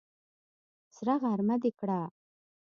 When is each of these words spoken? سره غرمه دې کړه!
سره 0.95 1.13
غرمه 1.21 1.55
دې 1.61 1.71
کړه! 1.79 2.01